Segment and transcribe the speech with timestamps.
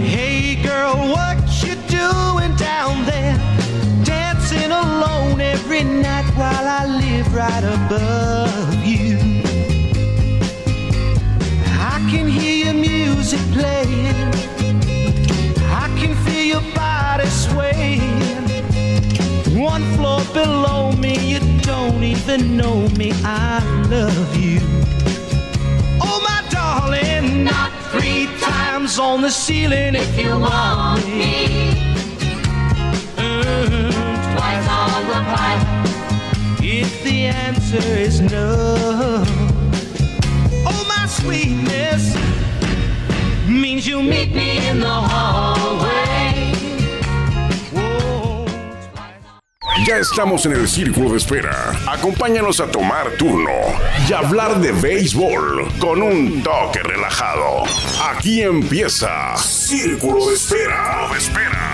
[0.00, 3.36] Hey girl, what you doing down there?
[4.02, 9.18] Dancing alone every night while I live right above you.
[11.92, 14.16] I can hear your music playing.
[15.82, 18.48] I can feel your body swaying.
[19.62, 20.79] One floor below
[22.30, 23.12] even know me.
[23.24, 24.60] I love you.
[26.00, 31.74] Oh, my darling, not three times on the ceiling if you want me.
[33.16, 33.90] Mm,
[34.36, 35.66] Twice on the pipe
[36.62, 39.24] if the answer is no.
[40.66, 42.14] Oh, my sweetness
[43.48, 45.69] means you'll meet me in the hallway.
[49.86, 51.72] Ya estamos en el círculo de espera.
[51.86, 53.50] Acompáñanos a tomar turno
[54.08, 57.64] y hablar de béisbol con un toque relajado.
[58.10, 61.08] Aquí empieza Círculo de Espera.
[61.12, 61.69] de espera.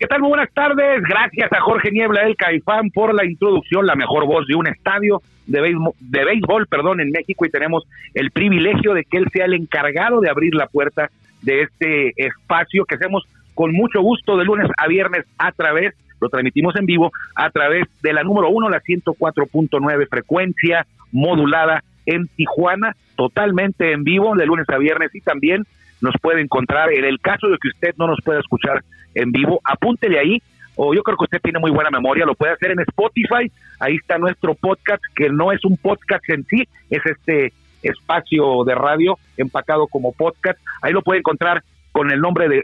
[0.00, 0.22] ¿Qué tal?
[0.22, 1.02] Buenas tardes.
[1.02, 5.20] Gracias a Jorge Niebla del Caifán por la introducción, la mejor voz de un estadio
[5.46, 9.44] de béisbol, de béisbol perdón, en México y tenemos el privilegio de que él sea
[9.44, 11.10] el encargado de abrir la puerta
[11.42, 16.30] de este espacio que hacemos con mucho gusto de lunes a viernes a través, lo
[16.30, 22.96] transmitimos en vivo, a través de la número uno, la 104.9 frecuencia modulada en Tijuana,
[23.16, 25.66] totalmente en vivo de lunes a viernes y también
[26.00, 26.92] nos puede encontrar.
[26.92, 28.82] En el caso de que usted no nos pueda escuchar
[29.14, 30.42] en vivo, apúntele ahí,
[30.76, 33.96] o yo creo que usted tiene muy buena memoria, lo puede hacer en Spotify, ahí
[33.96, 39.18] está nuestro podcast, que no es un podcast en sí, es este espacio de radio
[39.36, 41.62] empacado como podcast, ahí lo puede encontrar
[41.92, 42.62] con el nombre de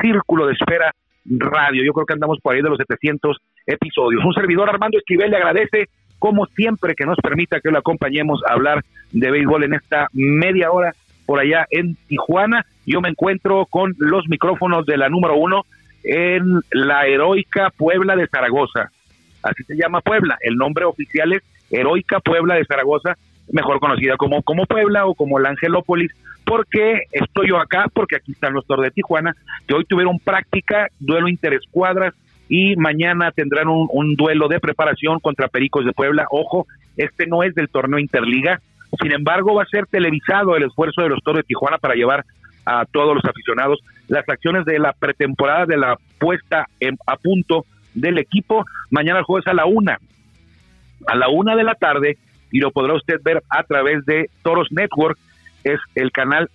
[0.00, 0.92] Círculo de Esfera
[1.24, 4.24] Radio, yo creo que andamos por ahí de los 700 episodios.
[4.24, 8.52] Un servidor Armando Esquivel le agradece como siempre que nos permita que lo acompañemos a
[8.52, 10.92] hablar de béisbol en esta media hora
[11.26, 12.64] por allá en Tijuana.
[12.86, 15.66] Yo me encuentro con los micrófonos de la número uno
[16.04, 18.90] en la heroica Puebla de Zaragoza.
[19.42, 20.38] Así se llama Puebla.
[20.40, 23.16] El nombre oficial es Heroica Puebla de Zaragoza,
[23.52, 26.12] mejor conocida como, como Puebla o como la Angelópolis.
[26.44, 27.86] ¿Por qué estoy yo acá?
[27.92, 29.34] Porque aquí están los toros de Tijuana,
[29.66, 32.14] que hoy tuvieron práctica, duelo interescuadras,
[32.48, 36.26] y mañana tendrán un duelo de preparación contra Pericos de Puebla.
[36.30, 38.60] Ojo, este no es del torneo Interliga,
[39.00, 42.24] sin embargo, va a ser televisado el esfuerzo de los Toros de Tijuana para llevar
[42.64, 47.64] a todos los aficionados las acciones de la pretemporada de la puesta en- a punto
[47.94, 48.64] del equipo.
[48.90, 49.98] Mañana el jueves a la una,
[51.06, 52.18] a la una de la tarde,
[52.50, 55.18] y lo podrá usted ver a través de Toros Network,
[55.64, 56.48] es el canal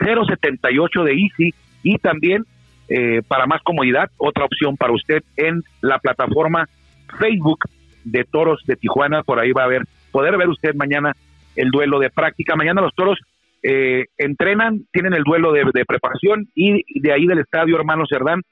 [0.00, 2.44] 078 de Easy, y también,
[2.88, 6.68] eh, para más comodidad, otra opción para usted en la plataforma
[7.18, 7.60] Facebook
[8.04, 9.82] de Toros de Tijuana, por ahí va a ver,
[10.18, 11.12] poder ver usted mañana
[11.54, 12.56] el duelo de práctica.
[12.56, 13.20] Mañana los Toros
[13.62, 18.42] eh, entrenan, tienen el duelo de, preparación y de ahí del estadio Hermano Cerdán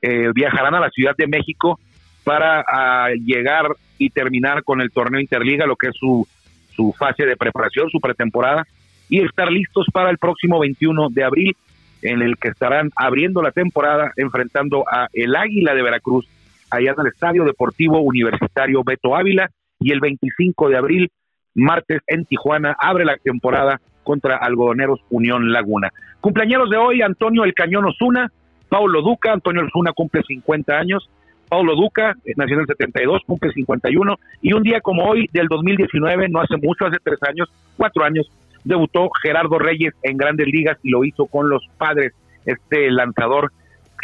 [0.00, 1.78] eh, viajarán a la Ciudad de México
[2.24, 3.66] para ah, llegar
[3.98, 6.26] y terminar con el torneo Interliga, lo que es su,
[6.74, 8.64] su fase de preparación, su pretemporada,
[9.08, 11.56] y estar listos para el próximo 21 de abril,
[12.02, 16.26] en el que estarán abriendo la temporada enfrentando a el Águila de Veracruz,
[16.68, 19.48] allá en el Estadio Deportivo Universitario Beto Ávila,
[19.82, 21.10] y el 25 de abril,
[21.54, 25.90] martes en Tijuana, abre la temporada contra Algodoneros Unión Laguna.
[26.20, 28.30] Cumpleañeros de hoy, Antonio El Cañón Osuna,
[28.68, 31.08] Paulo Duca, Antonio Osuna cumple 50 años,
[31.48, 35.48] Paulo Duca, eh, nació en el 72, cumple 51, y un día como hoy del
[35.48, 38.30] 2019, no hace mucho, hace tres años, cuatro años,
[38.64, 42.14] debutó Gerardo Reyes en Grandes Ligas y lo hizo con los padres,
[42.46, 43.52] este lanzador,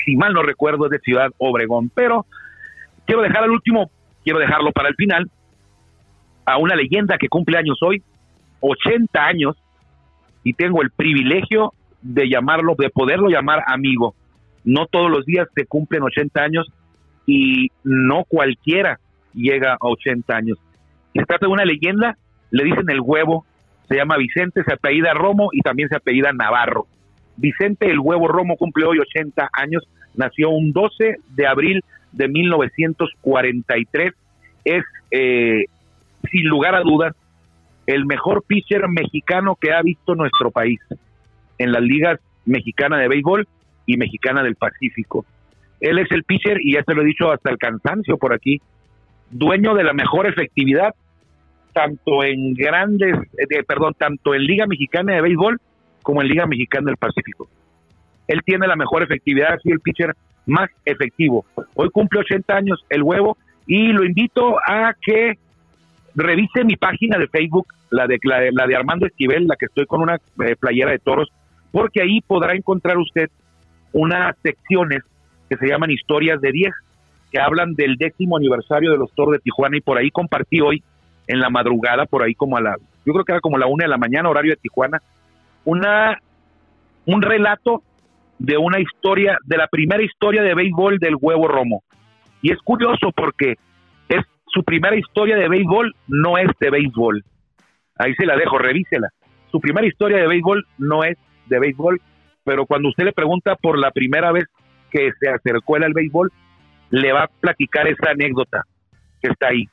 [0.05, 1.91] si mal no recuerdo, es de Ciudad Obregón.
[1.95, 2.27] Pero
[3.07, 3.91] quiero dejar al último,
[4.25, 5.31] quiero dejarlo para el final,
[6.49, 8.03] a una leyenda que cumple años hoy,
[8.61, 9.57] 80 años,
[10.43, 14.15] y tengo el privilegio de llamarlo, de poderlo llamar amigo.
[14.65, 16.73] No todos los días se cumplen 80 años
[17.27, 18.99] y no cualquiera
[19.35, 20.59] llega a 80 años.
[21.15, 22.17] Se trata de una leyenda,
[22.51, 23.45] le dicen el huevo,
[23.89, 26.87] se llama Vicente, se apellida Romo y también se apellida Navarro.
[27.37, 34.13] Vicente el huevo Romo cumple hoy 80 años, nació un 12 de abril de 1943,
[34.65, 35.65] es eh,
[36.31, 37.15] sin lugar a dudas
[37.87, 40.81] el mejor pitcher mexicano que ha visto nuestro país
[41.59, 43.49] en las ligas mexicana de béisbol
[43.87, 45.25] y mexicana del Pacífico.
[45.81, 48.61] Él es el pitcher, y ya se lo he dicho hasta el cansancio por aquí,
[49.31, 50.95] dueño de la mejor efectividad,
[51.73, 55.59] tanto en grandes, eh, perdón, tanto en Liga Mexicana de Béisbol
[56.03, 57.49] como en Liga Mexicana del Pacífico.
[58.27, 60.15] Él tiene la mejor efectividad, ha sido el pitcher
[60.47, 61.47] más efectivo.
[61.75, 63.37] Hoy cumple 80 años el huevo
[63.67, 65.39] y lo invito a que
[66.19, 70.03] revise mi página de Facebook, la de, la de, Armando Esquivel, la que estoy con
[70.03, 71.29] una eh, playera de toros,
[71.71, 73.31] porque ahí podrá encontrar usted
[73.93, 75.03] unas secciones
[75.49, 76.73] que se llaman historias de 10,
[77.31, 80.83] que hablan del décimo aniversario de los toros de Tijuana y por ahí compartí hoy
[81.27, 82.77] en la madrugada, por ahí como a la,
[83.07, 85.01] yo creo que era como la una de la mañana, horario de Tijuana,
[85.65, 86.19] una,
[87.07, 87.83] un relato
[88.39, 91.83] de una historia, de la primera historia de béisbol del huevo romo.
[92.41, 93.57] Y es curioso porque
[94.53, 97.25] su primera historia de béisbol, no es de béisbol.
[97.99, 99.09] Ahí se la dejo, revísela.
[99.51, 101.17] Su primera historia de béisbol no es
[101.47, 102.01] de béisbol,
[102.45, 104.45] pero cuando usted le pregunta por la primera vez
[104.91, 106.31] que se acercó él al béisbol,
[106.91, 108.65] le va a platicar esa anécdota
[109.23, 109.65] que está ahí.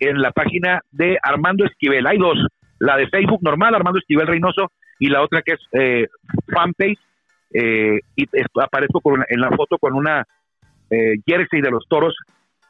[0.00, 2.06] En la página de Armando Esquivel.
[2.06, 2.38] Hay dos,
[2.78, 6.06] la de Facebook normal, Armando Esquivel Reynoso, y la otra que es eh,
[6.48, 6.98] fanpage,
[7.52, 8.26] eh, y
[8.60, 10.24] aparezco en la foto con una
[10.90, 12.14] eh, jersey de los toros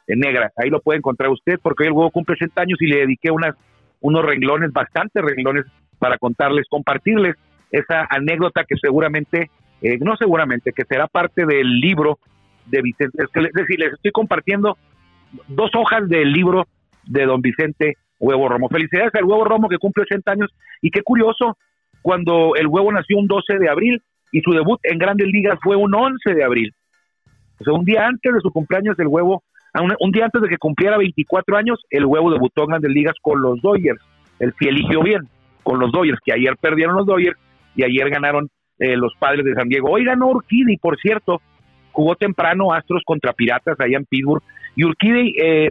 [0.07, 0.51] negra.
[0.57, 3.31] Ahí lo puede encontrar usted, porque hoy el huevo cumple 60 años y le dediqué
[3.31, 3.55] unas,
[4.01, 5.65] unos renglones, bastantes renglones,
[5.97, 7.35] para contarles, compartirles
[7.71, 9.49] esa anécdota que seguramente,
[9.81, 12.19] eh, no seguramente, que será parte del libro
[12.65, 13.23] de Vicente.
[13.23, 14.77] Es, decir, les estoy compartiendo
[15.47, 16.67] dos hojas del libro
[17.05, 18.69] de don Vicente Huevo Romo.
[18.69, 20.49] Felicidades al Huevo Romo que cumple 80 años
[20.81, 21.57] y qué curioso,
[22.01, 25.75] cuando el Huevo nació un 12 de abril y su debut en Grandes Ligas fue
[25.75, 26.73] un 11 de abril.
[27.59, 29.43] O sea, un día antes de su cumpleaños el Huevo,
[29.81, 33.41] un, día antes de que cumpliera 24 años, el Huevo debutó en Grandes Ligas con
[33.41, 34.01] los Dodgers.
[34.39, 35.27] El sí eligió bien
[35.63, 37.37] con los Dodgers, que ayer perdieron los Dodgers
[37.75, 38.49] y ayer ganaron
[38.79, 39.89] eh, los padres de San Diego.
[39.89, 41.41] Hoy ganó Urquidi, por cierto,
[41.91, 44.43] jugó temprano Astros contra Piratas allá en Pittsburgh
[44.75, 45.69] y Urquidi eh,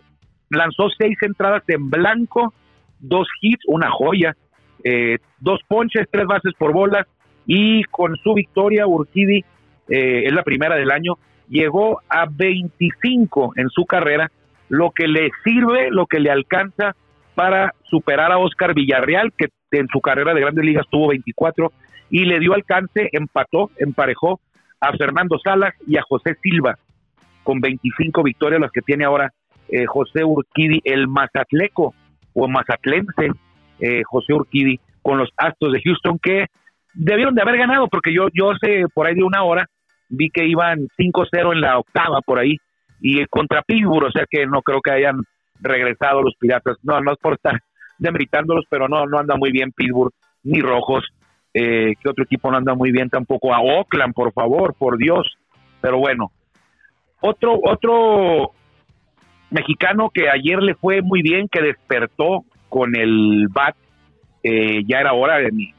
[0.50, 2.52] lanzó seis entradas en blanco,
[2.98, 4.34] dos hits, una joya,
[4.82, 7.06] eh, dos ponches, tres bases por bolas
[7.46, 9.44] y con su victoria Urquidi
[9.86, 11.18] es la primera del año,
[11.48, 14.30] llegó a 25 en su carrera,
[14.68, 16.94] lo que le sirve, lo que le alcanza
[17.34, 21.72] para superar a Oscar Villarreal, que en su carrera de grandes ligas tuvo 24
[22.10, 24.40] y le dio alcance, empató, emparejó
[24.80, 26.78] a Fernando Salas y a José Silva
[27.42, 29.32] con 25 victorias, las que tiene ahora
[29.68, 31.94] eh, José Urquidi, el mazatleco
[32.34, 33.30] o mazatlense
[33.80, 36.46] eh, José Urquidi con los Astros de Houston que
[36.94, 39.66] debieron de haber ganado porque yo yo sé por ahí de una hora
[40.08, 42.56] vi que iban 5-0 en la octava por ahí
[43.00, 45.22] y contra Pittsburgh, o sea que no creo que hayan
[45.60, 46.76] regresado los Piratas.
[46.82, 47.60] No, no es por estar
[47.98, 50.12] demeritándolos, pero no no anda muy bien Pittsburgh
[50.42, 51.04] ni Rojos
[51.56, 55.38] eh, que otro equipo no anda muy bien tampoco, a Oakland, por favor, por Dios,
[55.80, 56.32] pero bueno,
[57.20, 58.50] otro, otro
[59.50, 63.76] mexicano que ayer le fue muy bien, que despertó con el bat,
[64.42, 65.72] eh, ya era hora de mi,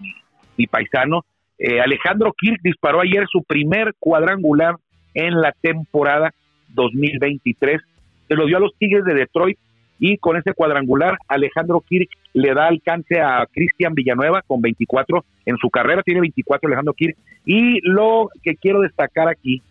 [0.56, 1.26] mi, paisano,
[1.58, 4.76] eh, Alejandro Kirk disparó ayer su primer cuadrangular
[5.14, 6.34] en la temporada
[6.70, 7.82] 2023,
[8.28, 9.58] se lo dio a los Tigres de Detroit
[10.00, 15.58] y con ese cuadrangular Alejandro Kirk le da alcance a Cristian Villanueva con 24 en
[15.58, 17.16] su carrera, tiene 24 Alejandro Kirk.
[17.46, 19.62] Y lo que quiero destacar aquí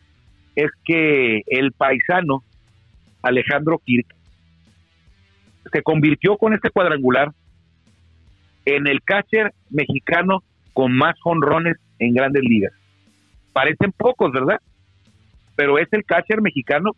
[0.57, 2.43] es que el paisano
[3.23, 4.07] Alejandro Kirk
[5.73, 7.33] se convirtió con este cuadrangular
[8.65, 10.43] en el catcher mexicano
[10.75, 12.73] con más honrones en grandes ligas.
[13.55, 14.61] Parecen pocos, ¿verdad?
[15.57, 16.91] Pero es el catcher mexicano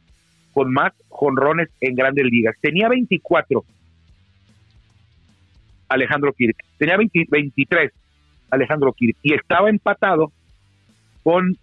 [0.53, 2.57] con más jonrones en grandes ligas.
[2.61, 3.65] Tenía 24
[5.89, 7.93] Alejandro Kirk, tenía 23
[8.51, 10.33] Alejandro Kirk y estaba empatado
[11.23, 11.57] con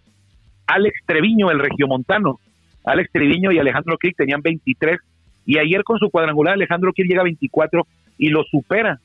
[0.66, 2.38] Alex Treviño, el regiomontano.
[2.84, 4.98] Alex Treviño y Alejandro Kirk tenían 23
[5.46, 7.86] y ayer con su cuadrangular Alejandro Kirk llega a 24
[8.18, 9.00] y lo supera,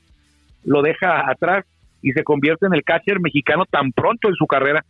[0.64, 1.66] lo deja atrás
[2.02, 4.84] y se convierte en el catcher mexicano tan pronto en su carrera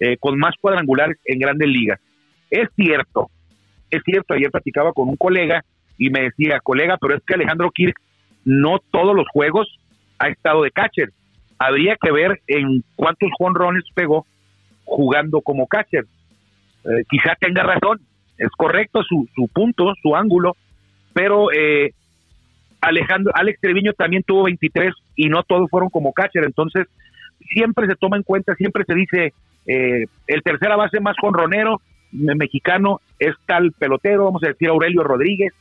[0.00, 2.00] eh, con más cuadrangulares en grandes ligas.
[2.50, 3.30] Es cierto,
[3.90, 5.64] es cierto, ayer platicaba con un colega
[5.98, 7.96] y me decía, colega, pero es que Alejandro Kirk
[8.44, 9.78] no todos los juegos
[10.18, 11.10] ha estado de catcher.
[11.58, 14.26] Habría que ver en cuántos jonrones pegó
[14.84, 16.04] jugando como catcher.
[16.84, 18.00] Eh, quizá tenga razón,
[18.38, 20.56] es correcto su, su punto, su ángulo,
[21.12, 21.92] pero eh,
[22.80, 26.86] Alejandro, Alex Treviño también tuvo 23 y no todos fueron como catcher, entonces
[27.50, 29.32] siempre se toma en cuenta, siempre se dice
[29.66, 31.80] eh, el tercera base más jonronero
[32.12, 35.52] mexicano es tal pelotero, vamos a decir Aurelio Rodríguez,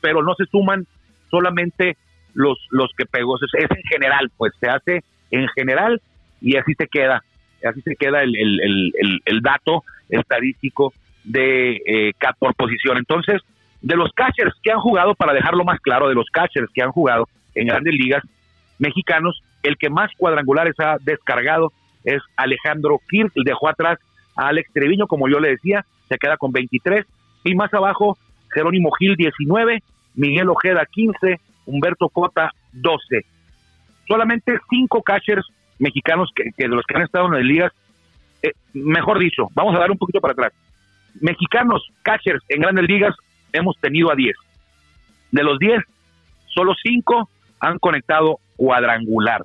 [0.00, 0.86] pero no se suman
[1.30, 1.96] solamente
[2.34, 6.00] los, los que pegó, es, en general, pues se hace en general
[6.40, 7.24] y así se queda,
[7.68, 10.92] así se queda el, el, el, dato estadístico
[11.24, 12.98] de eh, por posición.
[12.98, 13.42] Entonces,
[13.86, 16.90] de los catchers que han jugado, para dejarlo más claro, de los catchers que han
[16.90, 18.22] jugado en grandes ligas
[18.80, 24.00] mexicanos, el que más cuadrangulares ha descargado es Alejandro Kirk, dejó atrás
[24.34, 27.06] a Alex Treviño, como yo le decía, se queda con 23.
[27.44, 28.18] Y más abajo,
[28.52, 29.80] Jerónimo Gil 19,
[30.16, 33.24] Miguel Ojeda 15, Humberto Cota 12.
[34.08, 35.46] Solamente cinco catchers
[35.78, 37.72] mexicanos que, de los que han estado en las ligas,
[38.42, 40.52] eh, mejor dicho, vamos a dar un poquito para atrás.
[41.20, 43.14] Mexicanos catchers en grandes ligas
[43.56, 44.34] hemos tenido a 10.
[45.32, 45.82] De los 10,
[46.54, 47.28] solo cinco
[47.60, 49.44] han conectado cuadrangular.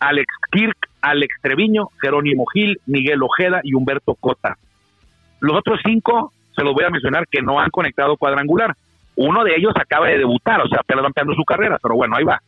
[0.00, 4.56] Alex Kirk, Alex Treviño, Jerónimo Gil, Miguel Ojeda y Humberto Cota.
[5.40, 8.74] Los otros cinco se los voy a mencionar que no han conectado cuadrangular.
[9.16, 12.24] Uno de ellos acaba de debutar, o sea, apenas va su carrera, pero bueno, ahí
[12.24, 12.40] va.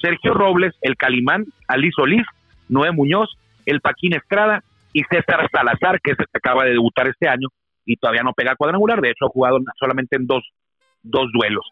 [0.00, 2.24] Sergio Robles, el Calimán, Ali Solís,
[2.68, 3.36] Noé Muñoz,
[3.66, 4.62] el Paquín Estrada
[4.92, 7.48] y César Salazar, que que acaba de debutar este año
[7.90, 10.44] y todavía no pega cuadrangular, de hecho ha jugado solamente en dos,
[11.02, 11.64] dos duelos.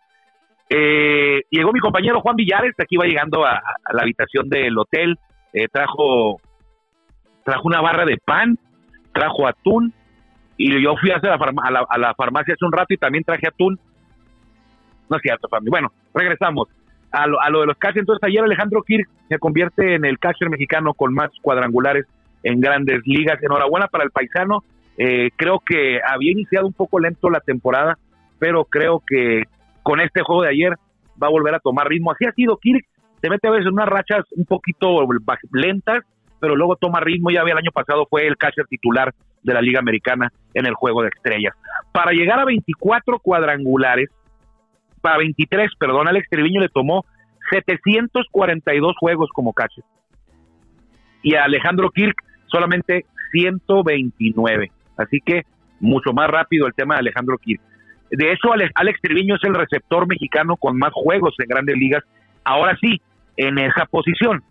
[0.68, 5.16] Eh, llegó mi compañero Juan Villares, aquí va llegando a, la habitación del hotel,
[5.52, 6.40] eh, trajo,
[7.44, 8.58] trajo una barra de pan,
[9.14, 9.94] trajo atún,
[10.56, 13.78] y yo fui a, la, a la farmacia hace un rato y también traje atún.
[15.08, 15.70] No es cierto, familia.
[15.70, 16.68] Bueno, regresamos
[17.12, 18.00] a lo, a lo de los catchers.
[18.00, 22.06] Entonces, ayer Alejandro Kirk se convierte en el catcher mexicano con más cuadrangulares
[22.42, 23.40] en grandes ligas.
[23.40, 24.64] Enhorabuena para el paisano.
[24.98, 27.96] Eh, creo que había iniciado un poco lento la temporada,
[28.38, 29.44] pero creo que
[29.82, 30.74] con este juego de ayer
[31.22, 32.12] va a volver a tomar ritmo.
[32.12, 32.84] Así ha sido Kirk.
[33.20, 34.98] Se mete a veces en unas rachas un poquito
[35.52, 36.04] lentas,
[36.40, 37.30] pero luego toma ritmo.
[37.30, 40.74] Ya había el año pasado fue el catcher titular de la Liga Americana en el
[40.74, 41.54] juego de estrellas.
[41.92, 44.10] Para llegar a 24 cuadrangulares,
[45.00, 47.04] para 23, perdón, Alex Treviño le tomó
[47.50, 49.84] 742 juegos como catcher.
[51.22, 54.70] Y a Alejandro Kirk solamente 129.
[54.98, 55.44] Así que
[55.80, 57.60] mucho más rápido el tema de Alejandro Kirk.
[58.10, 62.02] De hecho, Alex Treviño es el receptor mexicano con más juegos en grandes ligas.
[62.44, 63.00] Ahora sí,
[63.36, 64.42] en esa posición.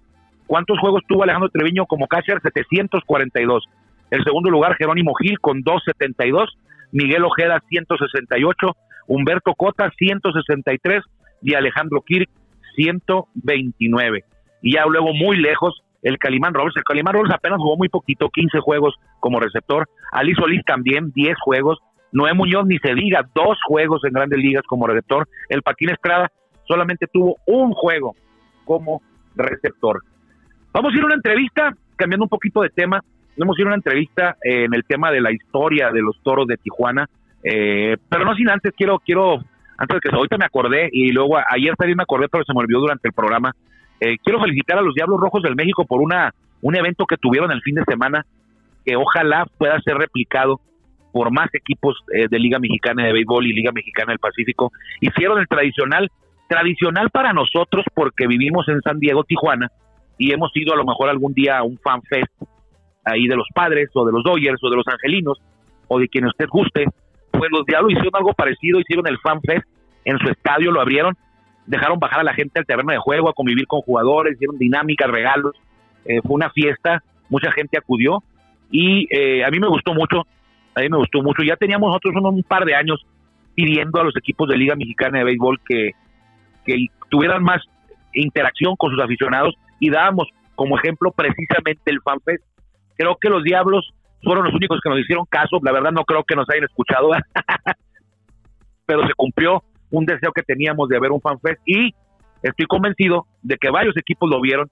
[0.46, 2.40] ¿Cuántos juegos tuvo Alejandro Treviño como catcher?
[2.42, 3.66] 742.
[4.12, 6.58] El segundo lugar, Jerónimo Gil con 272.
[6.92, 8.76] Miguel Ojeda, 168.
[9.08, 11.04] Humberto Cota, 163.
[11.42, 12.30] Y Alejandro Kirk,
[12.76, 14.24] 129.
[14.62, 16.76] Y ya luego muy lejos, el Calimán Robles.
[16.76, 19.88] El Calimán Robles apenas jugó muy poquito, 15 juegos como receptor.
[20.12, 21.80] Ali Solís también, 10 juegos.
[22.12, 25.28] Noé Muñoz, ni se diga, dos juegos en grandes ligas como receptor.
[25.50, 26.32] El Paquín Estrada
[26.66, 28.16] solamente tuvo un juego
[28.66, 29.02] como
[29.36, 30.02] receptor.
[30.74, 33.02] Vamos a ir a una entrevista, cambiando un poquito de tema.
[33.38, 36.48] Vamos a ir a una entrevista en el tema de la historia de los toros
[36.48, 37.08] de Tijuana.
[37.44, 39.36] Eh, pero no sin antes, quiero, quiero,
[39.78, 42.60] antes de que ahorita me acordé y luego ayer también me acordé, pero se me
[42.60, 43.54] olvidó durante el programa.
[44.00, 47.52] Eh, quiero felicitar a los Diablos Rojos del México por una un evento que tuvieron
[47.52, 48.26] el fin de semana
[48.86, 50.60] que ojalá pueda ser replicado
[51.12, 54.72] por más equipos eh, de Liga Mexicana de Béisbol y Liga Mexicana del Pacífico.
[55.02, 56.10] Hicieron el tradicional,
[56.48, 59.72] tradicional para nosotros porque vivimos en San Diego, Tijuana,
[60.18, 62.32] y hemos ido a lo mejor algún día a un fan fest
[63.06, 65.40] ahí de los padres o de los Dodgers o de los Angelinos
[65.88, 66.86] o de quien usted guste.
[67.32, 69.66] Pues los Diablos hicieron algo parecido, hicieron el fan fest
[70.06, 71.16] en su estadio, lo abrieron,
[71.68, 75.10] dejaron bajar a la gente al terreno de juego, a convivir con jugadores, hicieron dinámicas,
[75.10, 75.56] regalos,
[76.06, 78.24] eh, fue una fiesta, mucha gente acudió
[78.72, 80.26] y eh, a mí me gustó mucho,
[80.76, 81.44] a mí me gustó mucho.
[81.44, 83.06] Ya teníamos nosotros un par de años
[83.54, 85.92] pidiendo a los equipos de Liga Mexicana de Béisbol que,
[86.66, 87.62] que tuvieran más
[88.14, 92.44] interacción con sus aficionados y dábamos como ejemplo precisamente el FanFest.
[92.98, 93.94] Creo que los Diablos
[94.24, 97.12] fueron los únicos que nos hicieron caso, la verdad no creo que nos hayan escuchado,
[98.86, 101.94] pero se cumplió un deseo que teníamos de ver un FanFest y
[102.42, 104.68] estoy convencido de que varios equipos lo vieron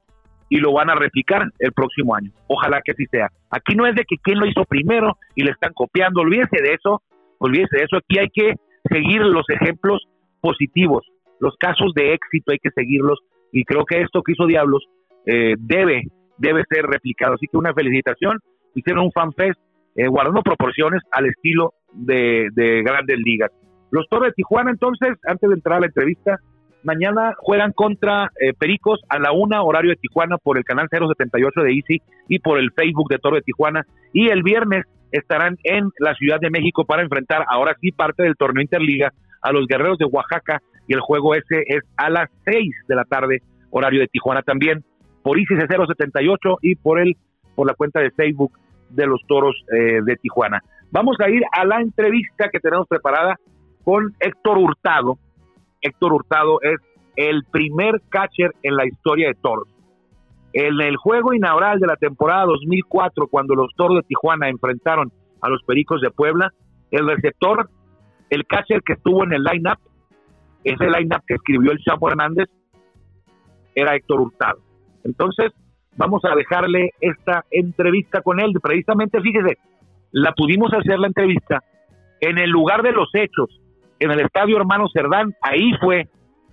[0.50, 2.32] y lo van a replicar el próximo año.
[2.48, 3.30] Ojalá que así sea.
[3.50, 6.74] Aquí no es de que quién lo hizo primero y le están copiando, olvídese de
[6.74, 7.02] eso,
[7.40, 7.98] olvídese de eso.
[7.98, 8.54] Aquí hay que
[8.90, 10.04] seguir los ejemplos
[10.42, 11.06] positivos,
[11.40, 13.20] los casos de éxito hay que seguirlos
[13.52, 14.86] y creo que esto que hizo Diablos
[15.26, 16.04] eh, debe,
[16.38, 17.34] debe ser replicado.
[17.34, 18.40] Así que una felicitación,
[18.76, 19.60] hicieron un fanfest
[19.96, 23.52] eh, guardando proporciones al estilo de, de grandes ligas.
[23.96, 26.38] Los Toros de Tijuana entonces, antes de entrar a la entrevista,
[26.84, 31.62] Mañana juegan contra eh, Pericos a la una, horario de Tijuana, por el canal 078
[31.62, 33.88] de Easy y por el Facebook de Toro de Tijuana.
[34.14, 38.36] Y el viernes estarán en la Ciudad de México para enfrentar, ahora sí, parte del
[38.36, 39.12] torneo Interliga
[39.42, 40.62] a los Guerreros de Oaxaca.
[40.88, 43.40] Y el juego ese es a las 6 de la tarde,
[43.72, 44.84] horario de Tijuana también,
[45.24, 47.18] por Easy 078 y por, el,
[47.56, 48.52] por la cuenta de Facebook
[48.92, 50.62] de los Toros eh, de Tijuana.
[50.92, 53.38] Vamos a ir a la entrevista que tenemos preparada
[53.86, 55.20] con Héctor Hurtado,
[55.80, 56.78] Héctor Hurtado es
[57.16, 59.68] el primer catcher en la historia de Toros.
[60.54, 65.50] En el juego inaugural de la temporada 2004, cuando los Toros de Tijuana enfrentaron a
[65.50, 66.52] los Pericos de Puebla,
[66.90, 67.70] el receptor,
[68.32, 69.78] el catcher que estuvo en el line-up,
[70.64, 72.50] ese line-up que escribió el Chapo Hernández,
[73.76, 74.60] era Héctor Hurtado.
[75.04, 75.52] Entonces,
[75.96, 78.52] vamos a dejarle esta entrevista con él.
[78.64, 79.60] Precisamente, fíjese,
[80.12, 81.62] la pudimos hacer la entrevista
[82.22, 83.62] en el lugar de los hechos,
[84.00, 86.08] en el Estadio Hermano Cerdán, ahí fue,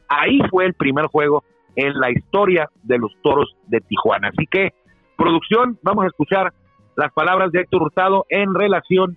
[0.08, 1.44] ahí fue el primer juego
[1.76, 4.28] en la historia de los Toros de Tijuana.
[4.28, 4.72] Así que,
[5.16, 6.52] producción, vamos a escuchar
[6.96, 9.16] las palabras de Héctor Hurtado en relación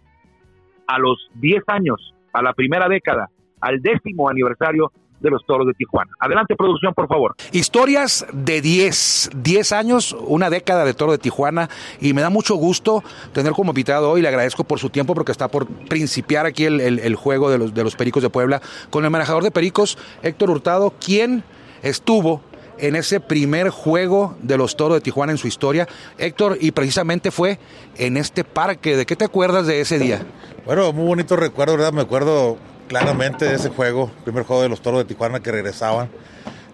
[0.87, 3.29] a los 10 años, a la primera década,
[3.59, 6.11] al décimo aniversario de los Toros de Tijuana.
[6.19, 7.35] Adelante, producción, por favor.
[7.51, 11.69] Historias de 10, 10 años, una década de Toro de Tijuana,
[11.99, 13.03] y me da mucho gusto
[13.33, 16.79] tener como invitado hoy, le agradezco por su tiempo porque está por principiar aquí el,
[16.81, 20.49] el juego de los, de los Pericos de Puebla, con el manejador de Pericos, Héctor
[20.49, 21.43] Hurtado, quien
[21.81, 22.41] estuvo
[22.77, 25.87] en ese primer juego de los Toros de Tijuana en su historia.
[26.17, 27.59] Héctor, y precisamente fue
[27.97, 28.95] en este parque.
[28.95, 30.25] ¿De qué te acuerdas de ese día?
[30.65, 31.93] Bueno, muy bonito recuerdo, ¿verdad?
[31.93, 32.57] Me acuerdo
[32.87, 36.09] claramente de ese juego, primer juego de los Toros de Tijuana que regresaban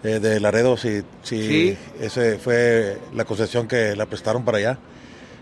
[0.03, 4.77] eh, de Laredo, si, si ese fue la concesión que la prestaron para allá.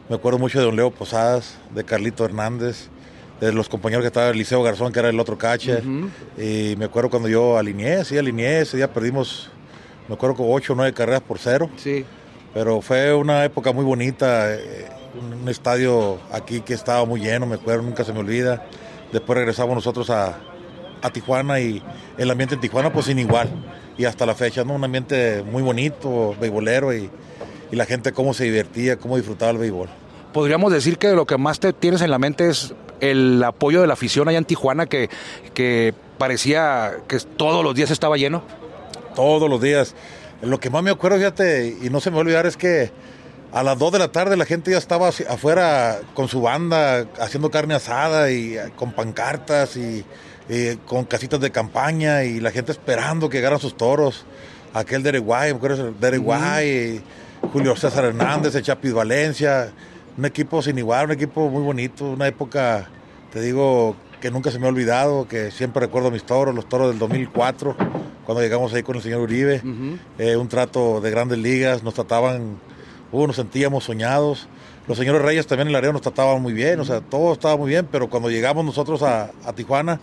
[0.10, 2.90] Me acuerdo mucho de don Leo Posadas, de Carlito Hernández,
[3.40, 5.84] de los compañeros que estaba Liceo Garzón, que era el otro catcher.
[6.38, 9.50] Y me acuerdo cuando yo alineé, sí, alineé, ese día perdimos,
[10.08, 11.70] me acuerdo con 8 o 9 carreras por cero.
[11.78, 12.06] Sí.
[12.54, 14.88] Pero fue una época muy bonita, eh,
[15.22, 18.66] un estadio aquí que estaba muy lleno, me acuerdo, nunca se me olvida.
[19.14, 20.38] Después regresamos nosotros a,
[21.02, 21.82] a Tijuana y
[22.18, 23.50] el ambiente en Tijuana pues sin igual.
[23.98, 24.74] Y hasta la fecha, ¿no?
[24.74, 27.10] Un ambiente muy bonito, beisbolero y,
[27.72, 29.90] y la gente cómo se divertía, cómo disfrutaba el béisbol.
[30.34, 33.88] Podríamos decir que lo que más te tienes en la mente es el apoyo de
[33.88, 35.10] la afición allá en Tijuana que,
[35.54, 38.44] que parecía que todos los días estaba lleno.
[39.16, 39.96] Todos los días.
[40.42, 42.92] Lo que más me acuerdo, fíjate, y no se me va a olvidar, es que
[43.52, 47.50] a las 2 de la tarde la gente ya estaba afuera con su banda haciendo
[47.50, 50.06] carne asada y con pancartas y
[50.50, 54.26] eh, con casitas de campaña y la gente esperando que llegaran sus toros.
[54.74, 57.02] Aquel de Uruguay, me acuerdo de Uruguay,
[57.54, 59.72] Julio César Hernández, el Chapis Valencia,
[60.18, 62.88] un equipo sin igual, un equipo muy bonito, una época,
[63.32, 66.90] te digo, que nunca se me ha olvidado, que siempre recuerdo mis toros, los toros
[66.90, 67.76] del 2004,
[68.26, 69.62] cuando llegamos ahí con el señor Uribe,
[70.18, 72.58] eh, un trato de grandes ligas, nos trataban,
[73.12, 74.48] uh, nos sentíamos soñados.
[74.88, 77.56] Los señores Reyes también en el área nos trataban muy bien, o sea, todo estaba
[77.58, 80.00] muy bien, pero cuando llegamos nosotros a, a Tijuana,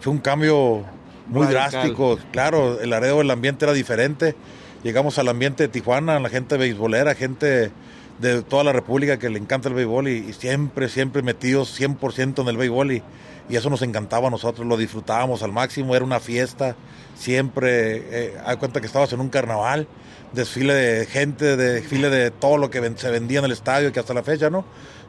[0.00, 0.84] fue un cambio
[1.26, 2.18] muy drástico.
[2.32, 4.34] Claro, el Laredo, el ambiente era diferente.
[4.82, 7.72] Llegamos al ambiente de Tijuana, la gente beisbolera, gente
[8.20, 12.48] de toda la República que le encanta el béisbol y, siempre, siempre metidos 100% en
[12.48, 13.02] el béisbol y,
[13.48, 16.74] y, eso nos encantaba a nosotros, lo disfrutábamos al máximo, era una fiesta,
[17.16, 19.86] siempre, eh, hay cuenta que estabas en un carnaval,
[20.32, 24.14] desfile de gente, desfile de todo lo que se vendía en el estadio, que hasta
[24.14, 24.64] la fecha, ¿no?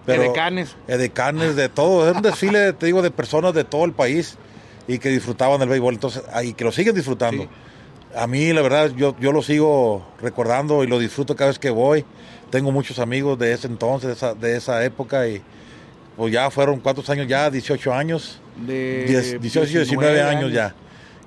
[0.06, 0.76] Pero, de canes.
[0.88, 4.38] De canes, de todo, es un desfile, te digo, de personas de todo el país
[4.90, 7.48] y que disfrutaban del béisbol, entonces, y que lo siguen disfrutando.
[8.16, 11.70] A mí, la verdad, yo, yo lo sigo recordando y lo disfruto cada vez que
[11.70, 12.04] voy.
[12.50, 15.44] Tengo muchos amigos de ese entonces, de esa, de esa época, y
[16.18, 18.42] pues ya fueron cuántos años ya, 18 años.
[18.66, 20.74] De 18, 19 años, ya.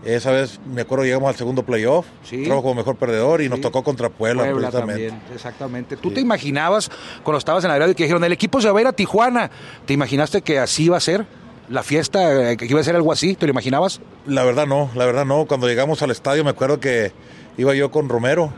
[0.04, 2.44] Esa vez me acuerdo llegamos al segundo playoff, sí.
[2.44, 5.96] como mejor perdedor y nos tocó contra Puebla, Puebla También, exactamente.
[5.96, 6.90] ¿Tú te imaginabas
[7.22, 9.52] cuando estabas en la y que dijeron el equipo se va a ir a Tijuana?
[9.86, 11.24] ¿Te imaginaste que así iba a ser?
[11.72, 13.34] La fiesta, eh, que iba a ser algo así?
[13.34, 14.00] ¿Te lo imaginabas?
[14.26, 15.46] La verdad no, la verdad no.
[15.46, 17.12] Cuando llegamos al estadio me acuerdo que
[17.56, 18.52] iba yo con Romero,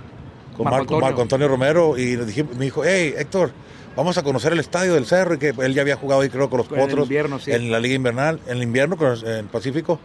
[0.57, 3.53] con Marco, Marco Antonio, Romero, y me dijo, hey Héctor,
[3.97, 6.51] vamos a conocer el estadio del Cerro, y que él ya había jugado ahí creo
[6.51, 7.09] con los Potros
[7.47, 10.01] en, la Liga Invernal, en el invierno, en el Pacífico,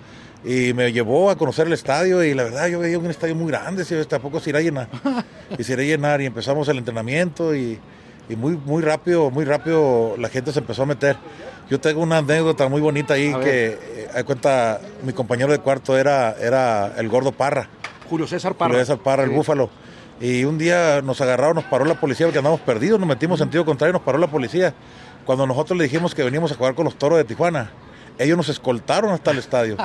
[0.45, 3.47] y me llevó a conocer el estadio y la verdad yo veía un estadio muy
[3.47, 4.87] grande, si tampoco se irá a llenar,
[5.57, 7.79] y se irá a llenar, y empezamos el entrenamiento y,
[8.29, 11.17] y muy, muy rápido, muy rápido la gente se empezó a meter.
[11.69, 16.35] Yo tengo una anécdota muy bonita ahí que, eh, cuenta, mi compañero de cuarto era,
[16.39, 17.69] era el gordo Parra.
[18.09, 18.69] Julio César Parra.
[18.69, 19.69] Julio César Parra, el búfalo.
[20.21, 23.45] Y un día nos agarraron, nos paró la policía porque andamos perdidos, nos metimos en
[23.45, 24.73] sentido contrario, nos paró la policía.
[25.25, 27.71] Cuando nosotros le dijimos que veníamos a jugar con los toros de Tijuana,
[28.19, 29.77] ellos nos escoltaron hasta el estadio.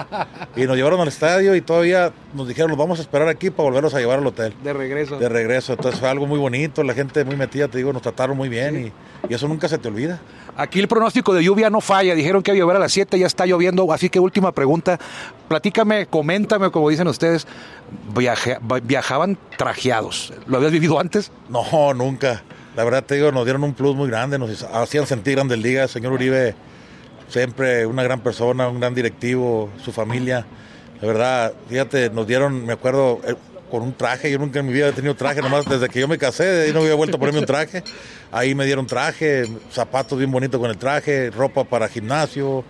[0.57, 3.69] y nos llevaron al estadio y todavía nos dijeron, nos vamos a esperar aquí para
[3.69, 4.53] volverlos a llevar al hotel.
[4.63, 5.19] De regreso.
[5.19, 5.73] De regreso.
[5.75, 8.87] Entonces fue algo muy bonito, la gente muy metida, te digo, nos trataron muy bien
[8.87, 10.21] y, y, eso nunca se te olvida.
[10.57, 13.19] Aquí el pronóstico de lluvia no falla, dijeron que iba a llover a las 7,
[13.19, 14.99] ya está lloviendo, así que última pregunta,
[15.49, 17.47] platícame, coméntame, como dicen ustedes,
[18.83, 21.33] viajaban trajeados, ¿lo habías vivido antes?
[21.49, 22.43] No, nunca.
[22.77, 25.91] La verdad te digo, nos dieron un plus muy grande, nos hacían sentir grandes ligas,
[25.93, 26.55] señor Uribe
[27.29, 30.47] siempre una gran persona, un gran directivo, su familia.
[31.01, 33.35] La verdad, fíjate, nos dieron, me acuerdo, eh,
[33.71, 34.31] con un traje.
[34.31, 36.67] Yo nunca en mi vida he tenido traje, nomás desde que yo me casé, de
[36.67, 37.83] ahí no había vuelto a ponerme un traje.
[38.31, 42.65] Ahí me dieron traje, zapatos bien bonitos con el traje, ropa para gimnasio,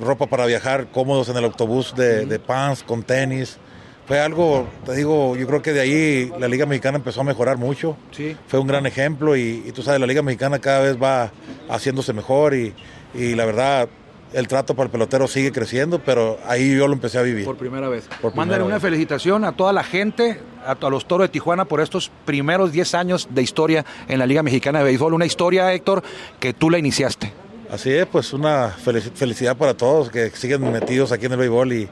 [0.00, 3.58] ropa para viajar cómodos en el autobús de, de pants, con tenis.
[4.06, 7.56] Fue algo, te digo, yo creo que de ahí la Liga Mexicana empezó a mejorar
[7.56, 7.96] mucho.
[8.10, 8.36] Sí.
[8.48, 11.30] Fue un gran ejemplo y, y tú sabes, la Liga Mexicana cada vez va
[11.68, 12.74] haciéndose mejor y,
[13.14, 13.88] y la verdad
[14.32, 17.44] el trato para el pelotero sigue creciendo, pero ahí yo lo empecé a vivir.
[17.44, 18.04] Por primera vez.
[18.04, 21.66] Por primera Mándale una felicitación a toda la gente, a, a los Toros de Tijuana
[21.66, 25.12] por estos primeros 10 años de historia en la Liga Mexicana de Béisbol.
[25.12, 26.02] Una historia, Héctor,
[26.40, 27.30] que tú la iniciaste.
[27.70, 31.72] Así es, pues una felici- felicidad para todos que siguen metidos aquí en el béisbol
[31.74, 31.88] y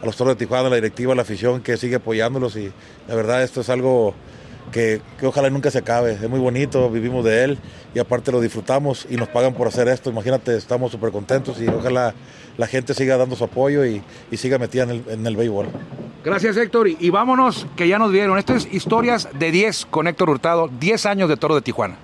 [0.00, 2.72] a los toros de Tijuana, la directiva, la afición que sigue apoyándolos y
[3.08, 4.14] la verdad esto es algo
[4.70, 6.12] que, que ojalá nunca se acabe.
[6.12, 7.58] Es muy bonito, vivimos de él
[7.94, 10.10] y aparte lo disfrutamos y nos pagan por hacer esto.
[10.10, 12.14] Imagínate, estamos súper contentos y ojalá
[12.56, 15.66] la gente siga dando su apoyo y, y siga metida en el, en el béisbol.
[16.24, 16.88] Gracias, Héctor.
[16.88, 18.36] Y, vámonos, que ya nos vieron.
[18.38, 21.96] Esto es Historias de 10 con Héctor Hurtado, 10 años de Toro de Tijuana.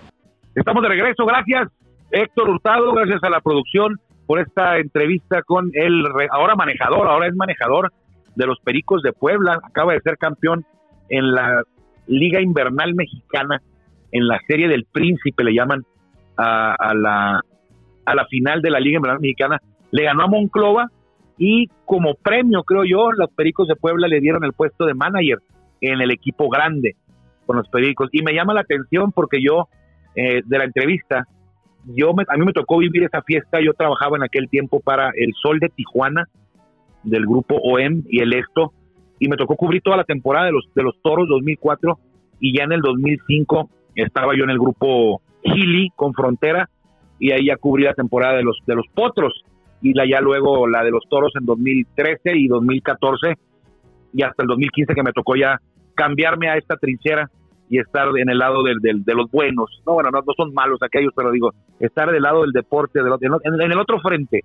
[0.55, 1.68] Estamos de regreso, gracias
[2.11, 7.37] Héctor Hurtado, gracias a la producción por esta entrevista con el ahora manejador, ahora es
[7.37, 7.92] manejador
[8.35, 10.64] de los Pericos de Puebla, acaba de ser campeón
[11.09, 11.62] en la
[12.07, 13.61] Liga Invernal Mexicana,
[14.12, 15.85] en la Serie del Príncipe le llaman
[16.37, 17.40] a, la,
[18.05, 20.90] a la final de la Liga Invernal Mexicana, le ganó a Monclova
[21.38, 25.38] y como premio, creo yo, los Pericos de Puebla le dieron el puesto de manager
[25.81, 26.97] en el equipo grande
[27.45, 28.09] con los Pericos.
[28.12, 29.69] Y me llama la atención porque yo,
[30.14, 31.27] eh, de la entrevista,
[31.85, 35.11] yo me- a mí me tocó vivir esa fiesta, yo trabajaba en aquel tiempo para
[35.14, 36.25] el Sol de Tijuana,
[37.03, 38.73] del grupo OEM y el Esto,
[39.18, 41.98] y me tocó cubrir toda la temporada de los, de los Toros 2004,
[42.40, 46.68] y ya en el 2005 estaba yo en el grupo Gili con Frontera,
[47.18, 49.42] y ahí ya cubrí la temporada de los, de los Potros,
[49.83, 53.35] y la ya luego la de los Toros en 2013 y 2014,
[54.12, 55.61] y hasta el 2015 que me tocó ya
[55.94, 57.31] cambiarme a esta trinchera
[57.68, 59.83] y estar en el lado del, del- de los buenos.
[59.87, 61.50] No, bueno, no, son malos aquellos, pero digo,
[61.81, 64.42] estar del lado del deporte, del en, en el otro frente.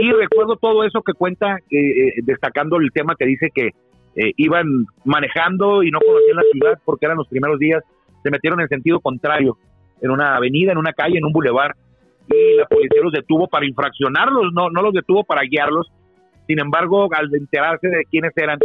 [0.00, 3.70] Y recuerdo todo eso que cuenta, eh, eh, destacando el tema que dice que
[4.16, 7.82] eh, iban manejando y no conocían la ciudad porque eran los primeros días,
[8.22, 9.58] se metieron en sentido contrario,
[10.00, 11.74] en una avenida, en una calle, en un bulevar,
[12.28, 15.90] y la policía los detuvo para infraccionarlos, no, no los detuvo para guiarlos.
[16.46, 18.58] Sin embargo, al enterarse de quiénes eran,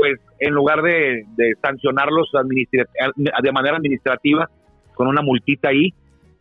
[0.00, 4.48] pues en lugar de, de sancionarlos de manera administrativa
[4.94, 5.92] con una multita ahí,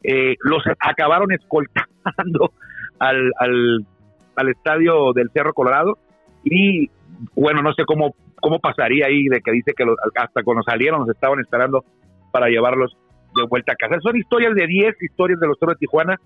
[0.03, 2.51] eh, los acabaron escoltando
[2.99, 3.85] al, al,
[4.35, 5.97] al estadio del Cerro Colorado
[6.43, 6.89] y
[7.35, 10.99] bueno, no sé cómo, cómo pasaría ahí de que dice que los- hasta cuando salieron
[10.99, 11.85] los estaban esperando
[12.31, 12.95] para llevarlos
[13.35, 13.99] de vuelta a casa.
[14.01, 16.17] Son historias de 10 historias de los Toros de Tijuana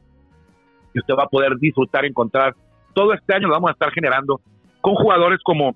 [0.92, 2.56] que usted va a poder disfrutar, encontrar.
[2.96, 4.42] Todo este año lo vamos a estar generando
[4.82, 5.76] con jugadores como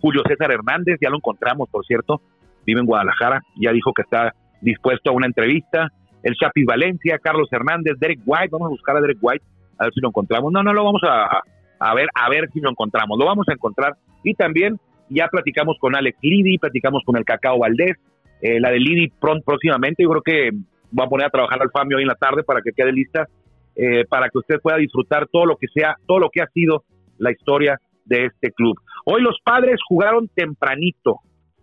[0.00, 2.20] Julio César Hernández, ya lo encontramos, por cierto,
[2.64, 5.88] vive en Guadalajara, ya dijo que está dispuesto a una entrevista.
[6.22, 9.44] El Chapis Valencia, Carlos Hernández, Derek White, vamos a buscar a Derek White,
[9.78, 10.50] a ver si lo encontramos.
[10.52, 11.42] No, no lo vamos a,
[11.78, 13.94] a ver, a ver si lo encontramos, lo vamos a encontrar.
[14.22, 14.78] Y también
[15.08, 17.96] ya platicamos con Alex Lidi, platicamos con el Cacao Valdés,
[18.40, 20.50] eh, la de pronto, próximamente, yo creo que
[20.98, 23.26] va a poner a trabajar al FAMI hoy en la tarde para que quede lista,
[23.74, 26.84] eh, para que usted pueda disfrutar todo lo que sea, todo lo que ha sido
[27.18, 28.78] la historia de este club.
[29.04, 31.20] Hoy los padres jugaron tempranito,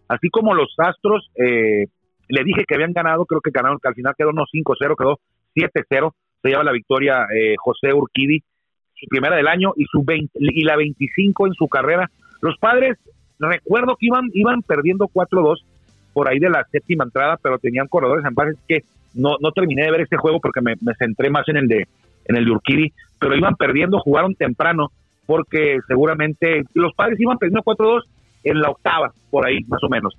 [0.08, 1.86] así como los Astros, eh,
[2.28, 5.20] le dije que habían ganado, creo que ganaron, que al final quedó no 5-0, quedó
[5.56, 8.42] 7-0, se lleva la victoria eh, José Urquidi,
[8.96, 12.10] su primera del año y su 20, y la 25 en su carrera.
[12.42, 12.98] Los padres,
[13.50, 15.64] recuerdo que iban, iban perdiendo 4-2
[16.14, 18.82] por ahí de la séptima entrada, pero tenían corredores en base que
[19.14, 21.88] no, no terminé de ver este juego porque me, me centré más en el de
[22.26, 24.92] en el de Urquidi, pero iban perdiendo, jugaron temprano,
[25.26, 28.02] porque seguramente los padres iban perdiendo 4-2
[28.44, 30.16] en la octava, por ahí más o menos,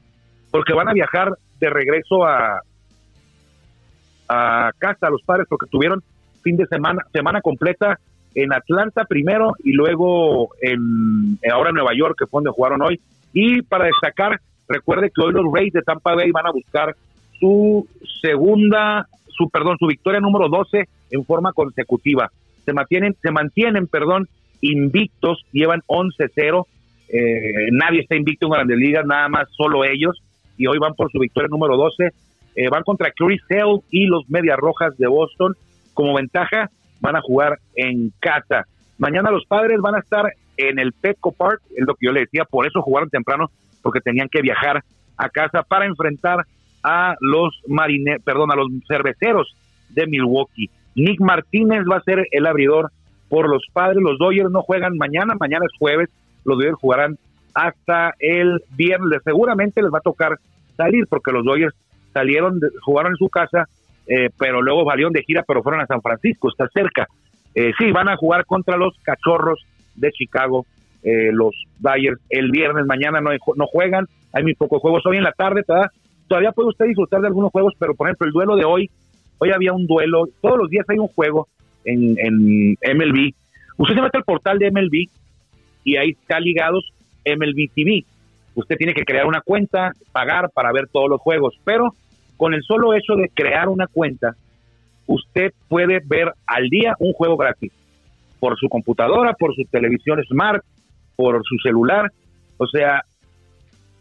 [0.51, 2.61] porque van a viajar de regreso a,
[4.29, 6.03] a casa los padres, porque tuvieron
[6.43, 7.99] fin de semana, semana completa
[8.35, 13.01] en Atlanta primero y luego en ahora en Nueva York, que fue donde jugaron hoy.
[13.33, 16.95] Y para destacar, recuerde que hoy los Rays de Tampa Bay van a buscar
[17.39, 17.87] su
[18.21, 22.31] segunda, su perdón, su victoria número 12 en forma consecutiva.
[22.65, 24.29] Se mantienen, se mantienen, perdón,
[24.61, 26.67] invictos, llevan 11-0.
[27.09, 30.23] Eh, nadie está invicto en Grandes Ligas, nada más solo ellos.
[30.57, 32.11] Y hoy van por su victoria número 12.
[32.55, 35.55] Eh, van contra Chris Hale y los Medias Rojas de Boston.
[35.95, 36.71] Como ventaja,
[37.03, 38.65] van a jugar en casa.
[38.97, 42.21] Mañana los padres van a estar en el Petco Park, es lo que yo le
[42.21, 43.51] decía, por eso jugaron temprano,
[43.83, 44.83] porque tenían que viajar
[45.17, 46.47] a casa para enfrentar
[46.83, 49.55] a los marine, perdón, a los cerveceros
[49.91, 50.71] de Milwaukee.
[50.95, 52.91] Nick Martínez va a ser el abridor
[53.29, 54.03] por los padres.
[54.03, 56.11] Los Dodgers no juegan mañana, mañana es jueves.
[56.45, 57.19] Los Dodgers jugarán
[57.55, 59.21] hasta el viernes.
[59.25, 60.39] Seguramente les va a tocar
[60.77, 61.75] salir porque los Dodgers
[62.13, 63.69] salieron, jugaron en su casa,
[64.07, 67.07] eh, pero luego salieron de gira, pero fueron a San Francisco, está cerca.
[67.55, 69.61] Eh, sí, van a jugar contra los Cachorros
[69.95, 70.67] de Chicago,
[71.03, 75.05] eh, los Dodgers el viernes, mañana no, no juegan, hay muy pocos juegos.
[75.07, 75.63] Hoy en la tarde
[76.29, 78.91] todavía puede usted disfrutar de algunos juegos, pero por ejemplo el duelo de hoy,
[79.39, 81.49] hoy había un duelo, todos los días hay un juego
[81.85, 83.35] en, en MLB,
[83.77, 85.09] usted se mete al portal de MLB
[85.85, 86.93] y ahí está ligados
[87.25, 88.05] MLB TV.
[88.55, 91.95] Usted tiene que crear una cuenta, pagar para ver todos los juegos, pero
[92.37, 94.37] con el solo hecho de crear una cuenta,
[95.07, 97.73] usted puede ver al día un juego gratis
[98.41, 100.65] por su computadora, por su televisión smart,
[101.17, 102.11] por su celular.
[102.59, 103.05] O sea,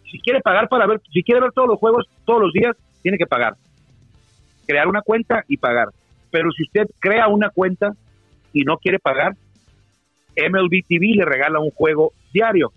[0.10, 3.18] si quiere pagar para ver, si quiere ver todos los juegos todos los días, tiene
[3.18, 3.56] que pagar.
[4.66, 5.90] Crear una cuenta y pagar.
[6.32, 7.94] Pero si usted crea una cuenta
[8.54, 9.36] y no quiere pagar,
[10.36, 12.72] MLB TV le regala un juego diario.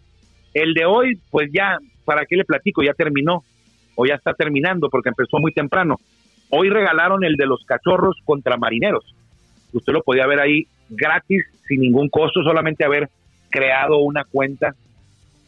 [0.52, 2.82] El de hoy, pues ya, ¿para qué le platico?
[2.82, 3.44] Ya terminó
[3.94, 5.96] o ya está terminando porque empezó muy temprano.
[6.50, 9.14] Hoy regalaron el de los cachorros contra marineros.
[9.72, 13.08] Usted lo podía ver ahí gratis, sin ningún costo, solamente haber
[13.50, 14.74] creado una cuenta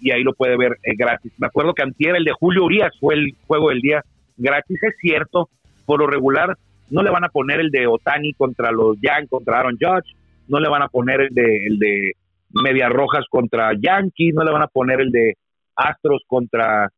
[0.00, 1.32] y ahí lo puede ver eh, gratis.
[1.38, 4.02] Me acuerdo que antier el de Julio Urias fue el juego del día
[4.36, 4.82] gratis.
[4.82, 5.48] Es cierto,
[5.84, 6.56] por lo regular
[6.90, 10.14] no le van a poner el de Otani contra los Yankees, contra Aaron Judge,
[10.48, 12.12] no le van a poner el de, el de
[12.50, 15.34] Medias Rojas contra Yankees, no le van a poner el de
[15.74, 16.88] Astros contra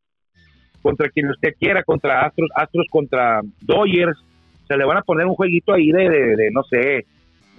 [0.82, 4.18] contra quien usted quiera, contra Astros, Astros contra Dodgers,
[4.66, 7.06] se le van a poner un jueguito ahí de, de, no sé,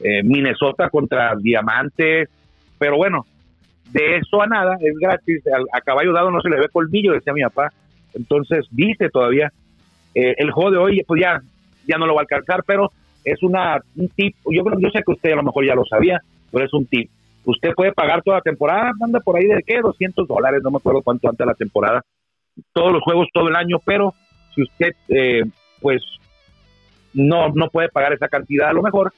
[0.03, 2.29] eh, Minnesota contra Diamantes,
[2.77, 3.25] pero bueno,
[3.91, 7.33] de eso a nada, es gratis, a, caballo dado no se le ve colmillo, decía
[7.33, 7.69] mi papá,
[8.13, 9.51] entonces dice todavía,
[10.13, 11.41] eh, el juego de hoy pues ya,
[11.87, 12.91] ya no lo va a alcanzar, pero
[13.25, 15.85] es una, un tip, yo creo yo sé que usted a lo mejor ya lo
[15.85, 17.09] sabía, pero es un tip.
[17.45, 20.77] Usted puede pagar toda la temporada, anda por ahí de qué, 200 dólares, no me
[20.77, 22.03] acuerdo cuánto antes la temporada,
[22.73, 24.13] todos los juegos todo el año, pero
[24.53, 25.43] si usted eh,
[25.81, 26.01] pues
[27.13, 29.13] no, no puede pagar esa cantidad a lo mejor,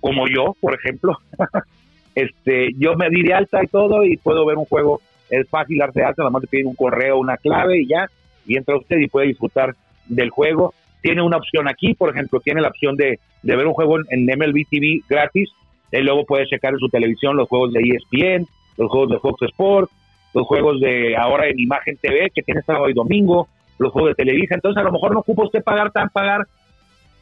[0.00, 1.18] como yo, por ejemplo,
[2.14, 5.00] este, yo me di de alta y todo y puedo ver un juego,
[5.30, 8.08] es fácil darse alta, nada más piden un correo, una clave y ya,
[8.46, 9.74] y entra usted y puede disfrutar
[10.06, 10.74] del juego.
[11.00, 14.24] Tiene una opción aquí, por ejemplo, tiene la opción de, de ver un juego en,
[14.26, 15.50] MLB TV gratis,
[15.90, 18.46] y luego puede checar en su televisión los juegos de ESPN,
[18.78, 19.92] los juegos de Fox Sports,
[20.34, 24.24] los juegos de ahora en Imagen TV, que tiene sábado y domingo, los juegos de
[24.24, 24.54] Televisa.
[24.54, 26.46] Entonces, a lo mejor no ocupa usted pagar tan pagar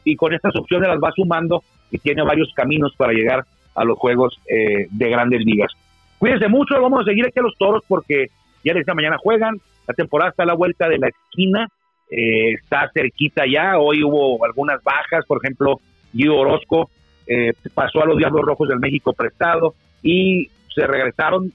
[0.03, 3.45] y con estas opciones las va sumando y tiene varios caminos para llegar
[3.75, 5.71] a los juegos eh, de grandes ligas.
[6.17, 8.27] Cuídense mucho, vamos a seguir aquí a los toros porque
[8.63, 11.67] ya esta mañana juegan, la temporada está a la vuelta de la esquina,
[12.09, 15.79] eh, está cerquita ya, hoy hubo algunas bajas, por ejemplo,
[16.13, 16.89] Guido Orozco
[17.27, 21.51] eh, pasó a los Diablos Rojos del México prestado y se regresaron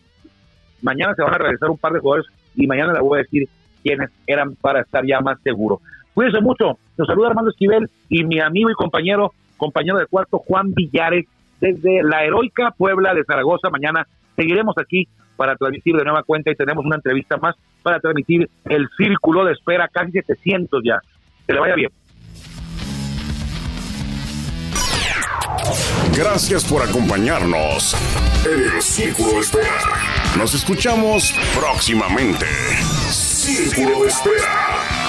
[0.86, 3.48] Mañana se van a regresar un par de jugadores y mañana les voy a decir
[3.82, 5.80] quiénes eran para estar ya más seguro.
[6.14, 6.78] Cuídense mucho.
[6.96, 11.26] Nos saluda Armando Esquivel y mi amigo y compañero, compañero de cuarto, Juan Villares,
[11.60, 13.68] desde la heroica Puebla de Zaragoza.
[13.68, 18.48] Mañana seguiremos aquí para transmitir de nueva cuenta y tenemos una entrevista más para transmitir
[18.66, 21.00] el círculo de espera, casi 700 ya.
[21.48, 21.90] Que le vaya bien.
[26.12, 27.96] Gracias por acompañarnos
[28.44, 29.80] en el Círculo de Espera.
[30.36, 32.46] Nos escuchamos próximamente.
[33.10, 35.05] Círculo de Espera.